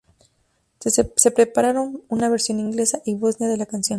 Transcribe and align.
Se 0.79 1.29
prepararon 1.29 2.01
una 2.09 2.27
versión 2.27 2.59
inglesa 2.59 3.03
y 3.05 3.13
bosnia 3.13 3.47
de 3.47 3.57
la 3.57 3.67
canción. 3.67 3.89